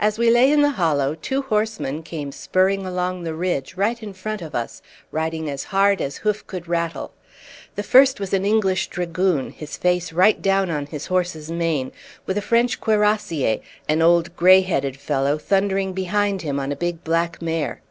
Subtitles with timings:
[0.00, 4.14] As we lay in the hollow two horsemen came spurring along the ridge right in
[4.14, 4.80] front of us,
[5.12, 7.12] riding as hard as hoof could rattle.
[7.74, 11.92] The first was an English dragoon, his face right down on his horse's mane,
[12.24, 13.60] with a French cuirassier,
[13.90, 17.82] an old, grey headed fellow, thundering behind him, on a big black mare.